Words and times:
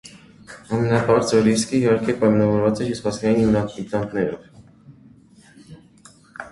Ամենաբարձր 0.77 1.43
ռիսկը 1.49 1.75
իհարկե 1.81 2.15
պայմանավորված 2.23 2.81
է 2.81 2.83
հյուսվածքային 2.89 3.45
իմպլանտներով։ 3.45 5.71